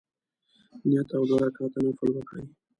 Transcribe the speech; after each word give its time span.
نیت 0.87 1.09
او 1.17 1.23
دوه 1.29 1.39
رکعته 1.43 1.79
نفل 1.85 2.09
وکړي. 2.13 2.43